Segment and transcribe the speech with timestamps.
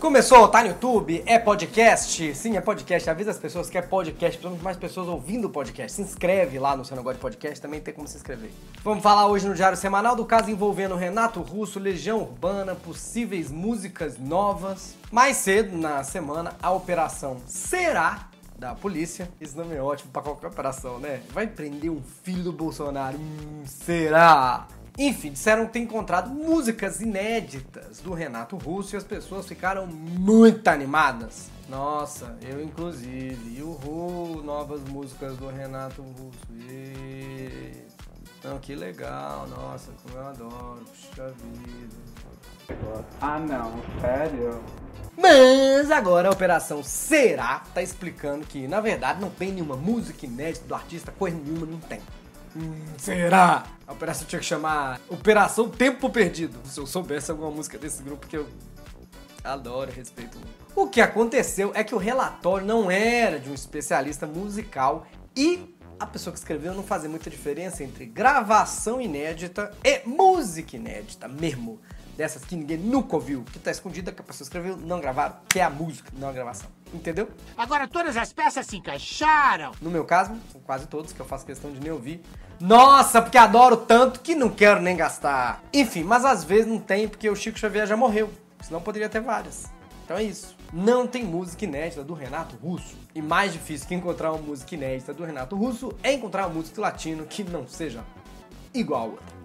[0.00, 2.34] Começou, tá no YouTube, é podcast.
[2.34, 3.08] Sim, é podcast.
[3.08, 5.96] Avisa as pessoas que é podcast, precisamos de mais pessoas ouvindo o podcast.
[5.96, 8.50] Se inscreve lá no seu negócio de podcast, também tem como se inscrever.
[8.84, 14.18] Vamos falar hoje no Diário Semanal do caso envolvendo Renato Russo, Legião Urbana, possíveis músicas
[14.18, 14.94] novas.
[15.10, 18.28] Mais cedo na semana, a operação Será
[18.58, 19.30] da polícia.
[19.40, 21.22] Esse nome é ótimo pra qualquer operação, né?
[21.30, 23.16] Vai prender um filho do Bolsonaro.
[23.16, 24.66] Hum, será?
[24.98, 30.66] Enfim, disseram que tem encontrado músicas inéditas do Renato Russo e as pessoas ficaram muito
[30.68, 31.50] animadas.
[31.68, 33.62] Nossa, eu inclusive.
[33.62, 36.70] Uhul, novas músicas do Renato Russo.
[36.70, 37.84] E...
[38.42, 40.84] Não, que legal, nossa, como eu adoro.
[40.84, 42.16] Puxa vida.
[43.20, 44.62] Ah não, sério?
[45.16, 50.66] Mas agora a Operação Será tá explicando que, na verdade, não tem nenhuma música inédita
[50.66, 52.00] do artista, coisa nenhuma não tem.
[52.56, 53.66] Hum, será?
[53.86, 56.58] A operação tinha que chamar Operação Tempo Perdido.
[56.64, 58.48] Se eu soubesse alguma música desse grupo que eu
[59.44, 60.56] adoro respeito muito.
[60.74, 66.06] O que aconteceu é que o relatório não era de um especialista musical e a
[66.06, 71.80] pessoa que escreveu não fazia muita diferença entre gravação inédita e música inédita mesmo.
[72.16, 75.60] Dessas que ninguém nunca ouviu, que tá escondida, que a pessoa escreveu, não gravaram, que
[75.60, 76.70] é a música, não a gravação.
[76.94, 77.28] Entendeu?
[77.58, 79.72] Agora todas as peças se encaixaram.
[79.82, 82.22] No meu caso, são quase todos, que eu faço questão de nem ouvir.
[82.58, 85.62] Nossa, porque adoro tanto que não quero nem gastar.
[85.74, 88.32] Enfim, mas às vezes não tem, porque o Chico Xavier já morreu.
[88.62, 89.75] Senão poderia ter várias.
[90.06, 90.56] Então é isso.
[90.72, 92.96] Não tem música inédita do Renato Russo.
[93.12, 96.80] E mais difícil que encontrar uma música inédita do Renato Russo é encontrar uma música
[96.80, 98.04] latino que não seja
[98.72, 99.35] igual a.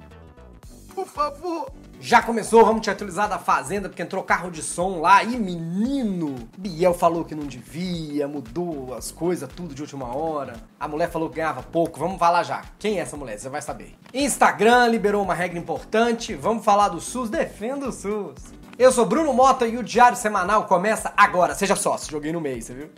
[0.94, 1.72] Por favor.
[2.00, 6.50] Já começou, vamos te atualizar da Fazenda, porque entrou carro de som lá e menino!
[6.58, 10.54] Biel falou que não devia, mudou as coisas, tudo de última hora.
[10.80, 12.64] A mulher falou que ganhava pouco, vamos falar já.
[12.80, 13.38] Quem é essa mulher?
[13.38, 13.96] Você vai saber.
[14.14, 18.62] Instagram liberou uma regra importante, vamos falar do SUS, defenda o SUS.
[18.80, 21.54] Eu sou Bruno Mota e o Diário Semanal começa agora.
[21.54, 22.90] Seja sócio, joguei no meio, você viu?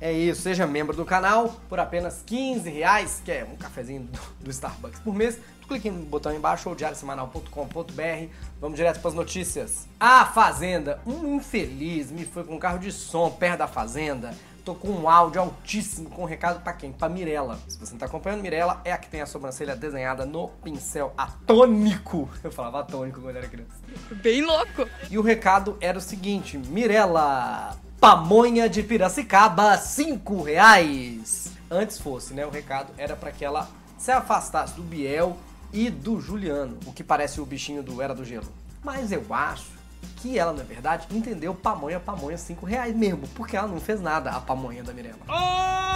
[0.00, 4.08] É isso, seja membro do canal por apenas 15 reais, que é um cafezinho
[4.40, 5.38] do, Starbucks por mês.
[5.60, 8.32] Tu clica no botão embaixo ou diariosemanal.com.br.
[8.58, 9.86] Vamos direto para as notícias.
[10.00, 14.34] A Fazenda, um infeliz me foi com um carro de som perto da Fazenda.
[14.64, 16.92] Tô com um áudio altíssimo com um recado para quem?
[16.92, 17.58] Para Mirella.
[17.68, 21.12] Se você não tá acompanhando, Mirella é a que tem a sobrancelha desenhada no pincel
[21.16, 22.26] atônico.
[22.42, 23.74] Eu falava atônico quando era criança.
[24.22, 24.88] Bem louco.
[25.10, 31.52] E o recado era o seguinte: Mirella, pamonha de Piracicaba, 5 reais.
[31.70, 32.46] Antes fosse, né?
[32.46, 33.68] O recado era para que ela
[33.98, 35.36] se afastasse do Biel
[35.70, 38.48] e do Juliano, o que parece o bichinho do Era do Gelo.
[38.82, 39.78] Mas eu acho
[40.16, 44.30] que ela, na verdade, entendeu pamonha, pamonha 5 reais mesmo, porque ela não fez nada,
[44.30, 45.18] a pamonha da Mirella.
[45.28, 45.89] Olha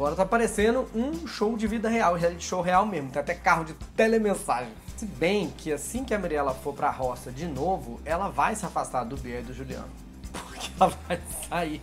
[0.00, 3.10] Agora tá parecendo um show de vida real, reality show real mesmo.
[3.10, 4.72] Tem até carro de telemensagem.
[4.96, 8.64] Se bem que assim que a Mirella for pra roça de novo, ela vai se
[8.64, 9.90] afastar do Biel e do Juliano.
[10.32, 11.82] Porque ela vai sair.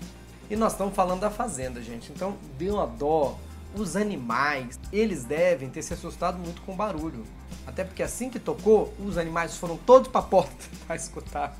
[0.49, 2.11] E nós estamos falando da fazenda, gente.
[2.11, 3.37] Então dê uma dó.
[3.75, 7.23] Os animais, eles devem ter se assustado muito com o barulho.
[7.67, 10.55] Até porque assim que tocou, os animais foram todos pra porta
[10.87, 11.55] pra escutar.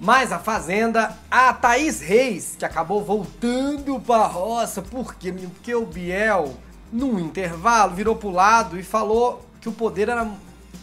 [0.00, 5.32] Mas a Fazenda, a Thaís Reis, que acabou voltando pra roça, por quê?
[5.32, 6.54] Porque o Biel,
[6.92, 10.30] num intervalo, virou pro lado e falou que o poder era,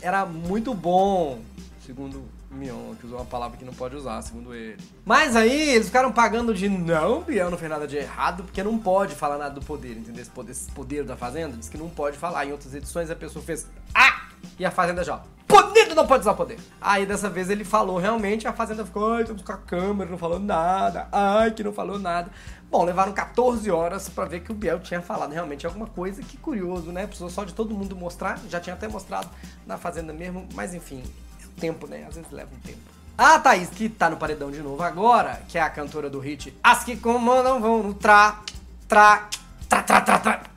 [0.01, 1.39] era muito bom,
[1.85, 4.77] segundo Mion, que usou uma palavra que não pode usar, segundo ele.
[5.05, 8.77] Mas aí eles ficaram pagando de não, Biel não fez nada de errado, porque não
[8.77, 10.21] pode falar nada do poder, entendeu?
[10.21, 12.45] Esse poder, esse poder da Fazenda, diz que não pode falar.
[12.45, 14.24] Em outras edições a pessoa fez ah!
[14.57, 16.59] E a Fazenda já, poder não pode usar poder.
[16.79, 20.17] Aí dessa vez ele falou realmente, a Fazenda ficou, ai, estamos com a câmera, não
[20.17, 22.29] falou nada, ai, que não falou nada.
[22.69, 26.37] Bom, levaram 14 horas pra ver que o Biel tinha falado realmente alguma coisa, que
[26.37, 27.07] curioso, né?
[27.07, 29.29] Precisou só de todo mundo mostrar, já tinha até mostrado
[29.65, 31.01] na Fazenda mesmo, mas enfim,
[31.41, 32.05] é o tempo, né?
[32.07, 32.79] Às vezes leva um tempo.
[33.17, 36.53] A Thaís, que tá no paredão de novo agora, que é a cantora do hit
[36.61, 38.41] As que comandam vão no tra,
[38.89, 39.29] tra,
[39.69, 40.54] tra, tra, tra, tra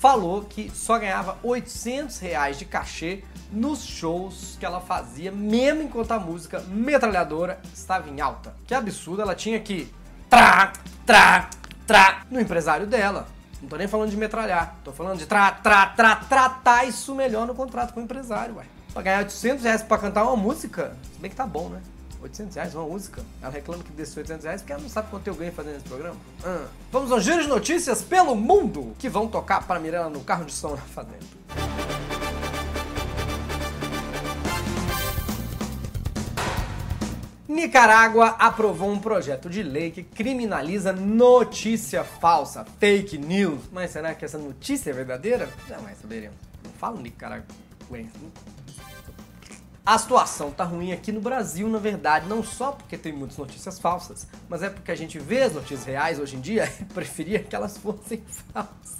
[0.00, 6.12] falou que só ganhava 800 reais de cachê nos shows que ela fazia, mesmo enquanto
[6.12, 8.54] a música metralhadora estava em alta.
[8.66, 9.92] Que absurdo, ela tinha que
[10.28, 10.72] tra,
[11.04, 11.50] tra,
[11.86, 13.28] tra no empresário dela.
[13.60, 17.46] Não tô nem falando de metralhar, tô falando de tra, tra, tra, tratar isso melhor
[17.46, 18.64] no contrato com o empresário, ué.
[18.94, 21.82] Pra ganhar 800 reais pra cantar uma música, se bem que tá bom, né?
[22.22, 23.22] 800 reais uma música?
[23.40, 25.88] Ela reclama que desses 800 reais porque ela não sabe quanto eu ganho fazendo esse
[25.88, 26.16] programa.
[26.44, 26.66] Ah.
[26.92, 30.52] Vamos aos giros de notícias pelo mundo que vão tocar para Mirella no carro de
[30.52, 31.18] som na Fazenda.
[37.48, 43.60] Nicarágua aprovou um projeto de lei que criminaliza notícia falsa, fake news.
[43.72, 45.48] Mas será que essa notícia é verdadeira?
[45.68, 46.36] Jamais saberemos.
[46.64, 47.46] Não falo Nicarágua.
[49.84, 53.78] A situação tá ruim aqui no Brasil, na verdade, não só porque tem muitas notícias
[53.78, 57.38] falsas, mas é porque a gente vê as notícias reais hoje em dia e preferia
[57.38, 58.22] que elas fossem
[58.52, 58.98] falsas.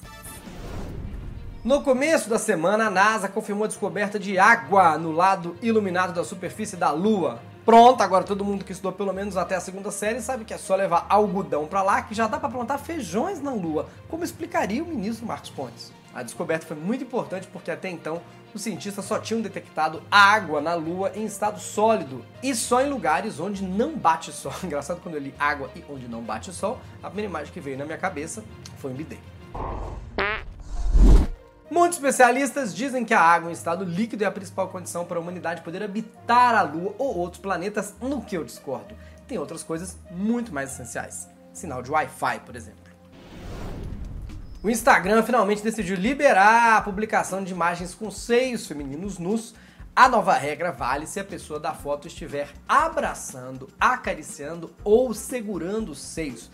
[1.63, 6.25] No começo da semana, a NASA confirmou a descoberta de água no lado iluminado da
[6.25, 7.39] superfície da Lua.
[7.65, 10.59] Pronto, agora todo mundo que estudou pelo menos até a segunda série sabe que é
[10.59, 14.83] só levar algodão para lá que já dá para plantar feijões na Lua, como explicaria
[14.83, 15.93] o ministro Marcos Pontes.
[16.15, 18.23] A descoberta foi muito importante porque até então
[18.55, 23.39] os cientistas só tinham detectado água na Lua em estado sólido e só em lugares
[23.39, 24.53] onde não bate sol.
[24.65, 27.77] Engraçado quando eu li água e onde não bate sol, a primeira imagem que veio
[27.77, 28.43] na minha cabeça
[28.79, 29.19] foi um bidê.
[31.71, 35.21] Muitos especialistas dizem que a água em estado líquido é a principal condição para a
[35.21, 38.93] humanidade poder habitar a Lua ou outros planetas, no que eu discordo.
[39.29, 41.29] Tem outras coisas muito mais essenciais.
[41.53, 42.81] Sinal de Wi-Fi, por exemplo.
[44.65, 49.55] O Instagram finalmente decidiu liberar a publicação de imagens com seios femininos nus.
[49.95, 56.03] A nova regra vale se a pessoa da foto estiver abraçando, acariciando ou segurando os
[56.03, 56.51] seios.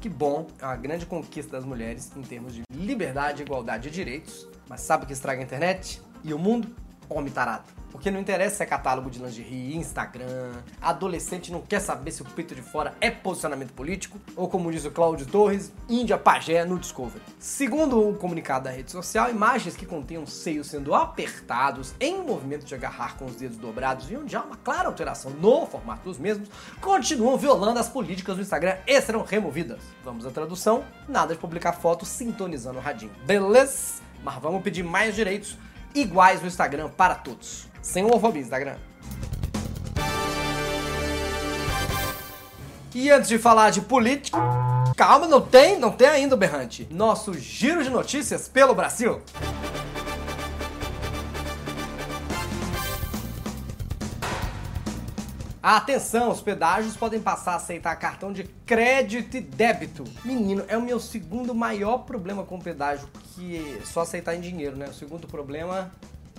[0.00, 4.53] Que bom, é uma grande conquista das mulheres em termos de liberdade, igualdade e direitos.
[4.68, 6.74] Mas sabe o que estraga a internet e o mundo?
[7.08, 7.64] Homem tarado.
[7.94, 10.50] Porque não interessa se é catálogo de lingerie, Instagram,
[10.82, 14.84] adolescente não quer saber se o peito de fora é posicionamento político, ou como diz
[14.84, 17.22] o Cláudio Torres, Índia Pajé no Discovery.
[17.38, 22.74] Segundo o comunicado da rede social, imagens que contenham seios sendo apertados em movimento de
[22.74, 26.48] agarrar com os dedos dobrados e onde há uma clara alteração no formato dos mesmos,
[26.80, 29.78] continuam violando as políticas do Instagram e serão removidas.
[30.02, 33.12] Vamos à tradução, nada de publicar fotos sintonizando o radinho.
[33.24, 34.02] Beleza?
[34.24, 35.58] Mas vamos pedir mais direitos
[35.94, 37.68] iguais no Instagram para todos.
[37.82, 38.76] Sem homofobia, Instagram.
[42.94, 44.38] E antes de falar de política,
[44.96, 46.88] calma, não tem, não tem ainda berrante.
[46.90, 49.20] Nosso giro de notícias pelo Brasil.
[55.66, 60.04] Atenção, os pedágios podem passar a aceitar cartão de crédito e débito.
[60.22, 64.76] Menino, é o meu segundo maior problema com pedágio, que é só aceitar em dinheiro,
[64.76, 64.88] né?
[64.90, 65.90] O segundo problema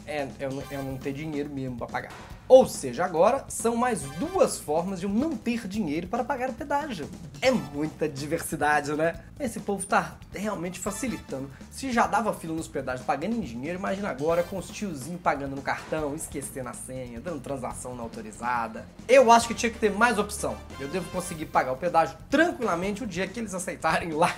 [0.07, 2.11] é eu, eu não ter dinheiro mesmo para pagar.
[2.47, 6.53] Ou seja, agora são mais duas formas de eu não ter dinheiro para pagar o
[6.53, 7.09] pedágio.
[7.41, 9.19] É muita diversidade, né?
[9.39, 11.49] Esse povo tá realmente facilitando.
[11.71, 15.55] Se já dava fila nos pedágios pagando em dinheiro, imagina agora com os tiozinhos pagando
[15.55, 18.85] no cartão, esquecendo a senha, dando transação não autorizada.
[19.07, 20.55] Eu acho que tinha que ter mais opção.
[20.79, 24.33] Eu devo conseguir pagar o pedágio tranquilamente o dia que eles aceitarem lá.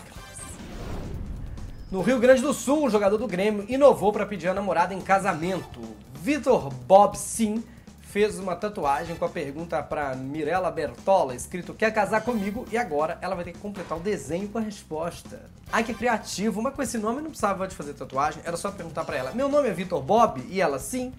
[1.89, 4.99] No Rio Grande do Sul, um jogador do Grêmio inovou para pedir a namorada em
[4.99, 5.79] casamento.
[6.21, 7.63] Vitor Bob Sim
[8.01, 13.17] fez uma tatuagem com a pergunta para Mirella Bertola, escrito quer casar comigo e agora
[13.21, 15.49] ela vai ter que completar o desenho com a resposta.
[15.71, 19.05] Ai que criativo, mas com esse nome não precisava de fazer tatuagem, era só perguntar
[19.05, 21.13] para ela: "Meu nome é Vitor Bob?" e ela sim.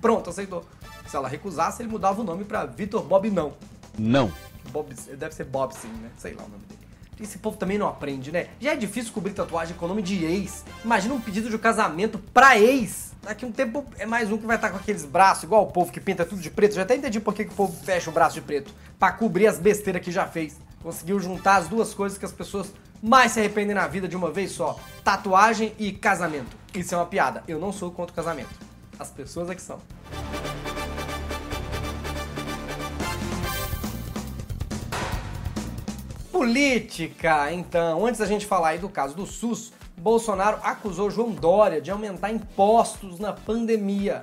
[0.00, 0.64] Pronto, aceitou.
[1.06, 3.52] Se ela recusasse, ele mudava o nome para Vitor Bob não.
[3.96, 4.32] Não.
[4.72, 6.10] Bob, deve ser Bob sim, né?
[6.16, 6.77] Sei lá o nome dele.
[7.20, 8.48] Esse povo também não aprende, né?
[8.60, 10.64] Já é difícil cobrir tatuagem com o nome de ex.
[10.84, 13.12] Imagina um pedido de casamento pra ex.
[13.22, 15.90] Daqui um tempo é mais um que vai estar com aqueles braços, igual o povo
[15.90, 16.76] que pinta tudo de preto.
[16.76, 18.72] Já até entendi por que, que o povo fecha o braço de preto.
[18.98, 20.56] Pra cobrir as besteiras que já fez.
[20.82, 22.72] Conseguiu juntar as duas coisas que as pessoas
[23.02, 26.56] mais se arrependem na vida de uma vez só: tatuagem e casamento.
[26.74, 27.42] Isso é uma piada.
[27.48, 28.50] Eu não sou contra o casamento.
[28.98, 29.80] As pessoas é que são.
[36.38, 38.06] Política, então.
[38.06, 42.30] Antes da gente falar aí do caso do SUS, Bolsonaro acusou João Dória de aumentar
[42.30, 44.22] impostos na pandemia.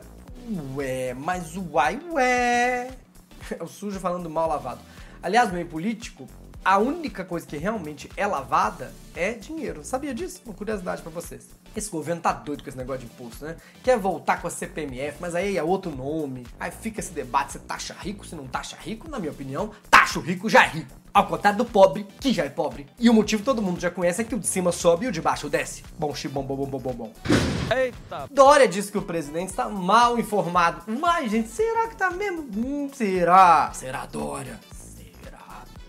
[0.78, 2.90] Ué, mas uai, ué.
[3.60, 4.80] É o sujo falando mal lavado.
[5.22, 6.26] Aliás, meio político,
[6.64, 9.84] a única coisa que realmente é lavada é dinheiro.
[9.84, 10.42] Sabia disso?
[10.46, 11.50] Uma curiosidade para vocês.
[11.76, 13.58] Esse governo tá doido com esse negócio de imposto, né?
[13.84, 16.48] Quer voltar com a CPMF, mas aí é outro nome.
[16.58, 19.10] Aí fica esse debate se taxa rico, se não taxa rico.
[19.10, 21.05] Na minha opinião, taxa rico já é rico.
[21.16, 22.88] Ao contrário do pobre, que já é pobre.
[23.00, 25.12] E o motivo todo mundo já conhece é que o de cima sobe e o
[25.14, 25.82] de baixo desce.
[25.98, 27.14] Bom, xibom, bom, bom, bom, bom, bom.
[27.74, 28.28] Eita.
[28.30, 30.82] Dória disse que o presidente está mal informado.
[30.86, 32.46] Mas, gente, será que tá mesmo?
[32.54, 33.72] Hum, será?
[33.74, 34.60] Será, Dória?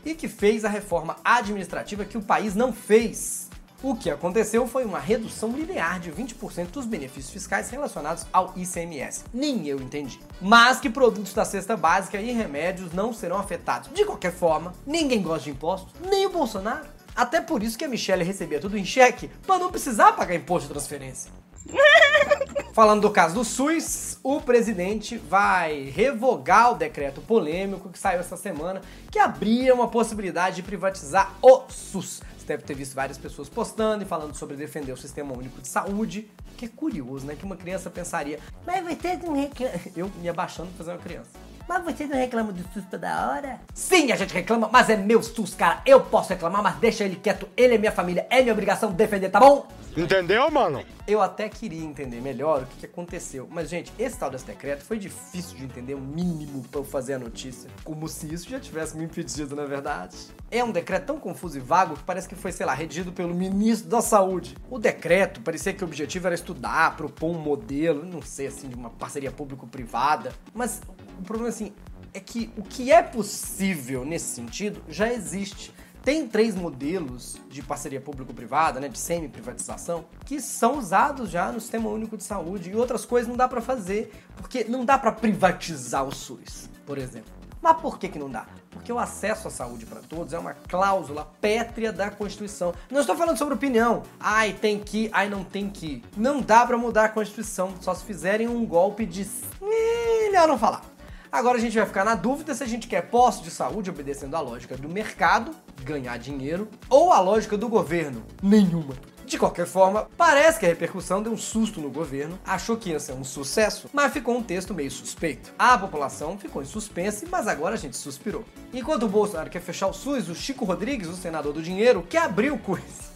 [0.05, 3.46] e que fez a reforma administrativa que o país não fez.
[3.83, 9.25] O que aconteceu foi uma redução linear de 20% dos benefícios fiscais relacionados ao ICMS.
[9.35, 10.19] Nem eu entendi.
[10.41, 13.91] Mas que produtos da cesta básica e remédios não serão afetados.
[13.93, 16.87] De qualquer forma, ninguém gosta de impostos, nem o Bolsonaro.
[17.15, 20.69] Até por isso que a Michelle recebia tudo em cheque, para não precisar pagar imposto
[20.69, 21.31] de transferência.
[22.73, 28.37] Falando do caso do SUS, o presidente vai revogar o decreto polêmico que saiu essa
[28.37, 28.81] semana,
[29.11, 32.21] que abria uma possibilidade de privatizar o SUS.
[32.47, 36.31] Deve ter visto várias pessoas postando e falando sobre defender o sistema único de saúde,
[36.57, 37.35] que é curioso, né?
[37.35, 39.81] Que uma criança pensaria, mas vocês não reclamam.
[39.97, 41.56] Eu me abaixando pra fazer uma criança.
[41.69, 43.61] Mas vocês não reclamam do SUS toda hora?
[43.75, 45.83] Sim, a gente reclama, mas é meu SUS, cara.
[45.85, 47.49] Eu posso reclamar, mas deixa ele quieto.
[47.57, 49.67] Ele é minha família, é minha obrigação defender, tá bom?
[49.97, 50.85] Entendeu, mano?
[51.09, 53.49] Eu até queria entender melhor o que, que aconteceu.
[53.51, 57.15] Mas, gente, esse tal desse decreto foi difícil de entender o mínimo pra eu fazer
[57.15, 57.71] a notícia.
[57.83, 60.17] Como se isso já tivesse me impedido, na é verdade.
[60.51, 63.35] É um decreto tão confuso e vago que parece que foi, sei lá, redigido pelo
[63.35, 64.55] ministro da Saúde.
[64.71, 68.75] O decreto parecia que o objetivo era estudar, propor um modelo, não sei, assim, de
[68.75, 70.31] uma parceria público-privada.
[70.55, 70.83] Mas
[71.19, 71.73] o problema, assim,
[72.13, 75.73] é que o que é possível nesse sentido já existe.
[76.03, 81.89] Tem três modelos de parceria público-privada, né, de semi-privatização, que são usados já no Sistema
[81.89, 86.07] Único de Saúde e outras coisas não dá para fazer, porque não dá para privatizar
[86.07, 87.33] o SUS, por exemplo.
[87.61, 88.47] Mas por que, que não dá?
[88.71, 92.73] Porque o acesso à saúde para todos é uma cláusula pétrea da Constituição.
[92.89, 94.05] Não estou falando sobre opinião.
[94.21, 96.05] Ai, tem que, ai, não tem que.
[96.17, 99.27] Não dá para mudar a Constituição, só se fizerem um golpe de.
[99.61, 100.83] Melhor não falar.
[101.31, 104.37] Agora a gente vai ficar na dúvida se a gente quer posse de saúde obedecendo
[104.37, 105.51] à lógica do mercado,
[105.83, 108.95] ganhar dinheiro, ou a lógica do governo, nenhuma.
[109.27, 113.01] De qualquer forma, parece que a repercussão deu um susto no governo, achou que ia
[113.01, 115.53] ser um sucesso, mas ficou um texto meio suspeito.
[115.59, 118.45] A população ficou em suspense, mas agora a gente suspirou.
[118.73, 122.23] Enquanto o Bolsonaro quer fechar o SUS, o Chico Rodrigues, o senador do dinheiro, quer
[122.23, 123.11] abrir o quiz.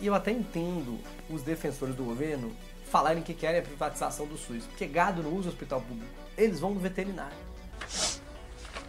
[0.00, 0.98] E eu até entendo
[1.30, 2.50] os defensores do governo
[2.90, 6.74] falarem que querem a privatização do SUS, porque gado não usa hospital público eles vão
[6.74, 7.36] no veterinário.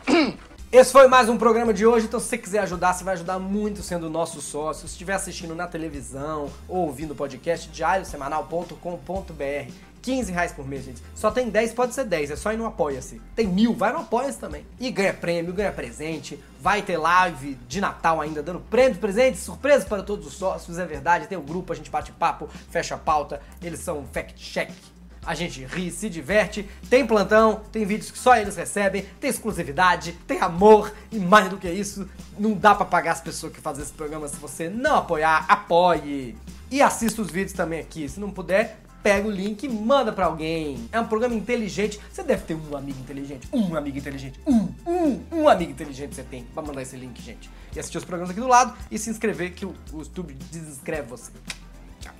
[0.72, 3.38] Esse foi mais um programa de hoje, então se você quiser ajudar, você vai ajudar
[3.38, 4.88] muito sendo nosso sócio.
[4.88, 9.72] Se estiver assistindo na televisão ou ouvindo o podcast, diariosemanal.com.br.
[10.02, 11.02] 15 reais por mês, gente.
[11.16, 13.22] Só tem 10, pode ser 10, é só ir no Apoia-se.
[13.36, 14.66] Tem mil, vai no Apoia-se também.
[14.80, 16.38] E ganha prêmio, ganha presente.
[16.60, 20.86] Vai ter live de Natal ainda, dando prêmios, presentes, surpresas para todos os sócios, é
[20.86, 21.28] verdade.
[21.28, 23.42] Tem o um grupo, a gente bate papo, fecha a pauta.
[23.62, 24.72] Eles são fact-check
[25.26, 30.14] a gente ri, se diverte, tem plantão, tem vídeos que só eles recebem, tem exclusividade,
[30.28, 33.84] tem amor e mais do que isso, não dá para pagar as pessoas que fazem
[33.84, 36.36] esse programa se você não apoiar, apoie.
[36.72, 40.26] E assista os vídeos também aqui, se não puder, pega o link e manda para
[40.26, 40.90] alguém.
[40.92, 42.00] É um programa inteligente.
[42.12, 46.24] Você deve ter um amigo inteligente, um amigo inteligente, um, um, um amigo inteligente você
[46.24, 47.50] tem para mandar esse link, gente.
[47.76, 51.10] E assistir os programas aqui do lado e se inscrever que o, o YouTube desinscreve
[51.10, 51.32] você.
[52.00, 52.14] Tchau.